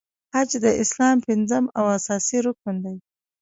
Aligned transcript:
حج 0.33 0.51
د 0.65 0.67
اسلام 0.83 1.17
پنځم 1.27 1.63
او 1.77 1.85
اساسې 1.97 2.37
رکن 2.45 2.75
دی. 2.85 2.97